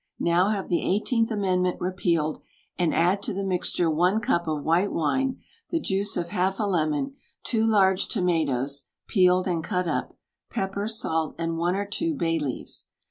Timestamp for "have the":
0.49-0.81